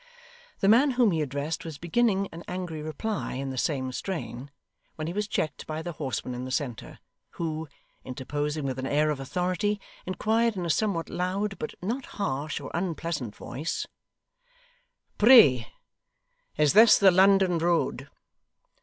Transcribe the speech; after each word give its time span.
The 0.61 0.67
man 0.67 0.89
whom 0.97 1.11
he 1.11 1.21
addressed 1.21 1.63
was 1.63 1.77
beginning 1.77 2.27
an 2.31 2.43
angry 2.47 2.81
reply 2.81 3.33
in 3.33 3.51
the 3.51 3.55
same 3.59 3.91
strain, 3.91 4.49
when 4.95 5.05
he 5.05 5.13
was 5.13 5.27
checked 5.27 5.67
by 5.67 5.83
the 5.83 5.91
horseman 5.91 6.33
in 6.33 6.43
the 6.43 6.49
centre, 6.49 6.97
who, 7.33 7.67
interposing 8.03 8.65
with 8.65 8.79
an 8.79 8.87
air 8.87 9.11
of 9.11 9.19
authority, 9.19 9.79
inquired 10.07 10.55
in 10.57 10.65
a 10.65 10.71
somewhat 10.71 11.07
loud 11.11 11.59
but 11.59 11.75
not 11.83 12.07
harsh 12.17 12.59
or 12.59 12.71
unpleasant 12.73 13.35
voice: 13.35 13.85
'Pray, 15.19 15.71
is 16.57 16.73
this 16.73 16.97
the 16.97 17.11
London 17.11 17.59
road? 17.59 18.09